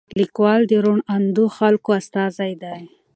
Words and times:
لیکوال 0.19 0.61
د 0.67 0.73
روڼ 0.85 0.97
اندو 1.15 1.45
خلکو 1.57 1.89
استازی 2.01 2.53
دی. 2.61 2.79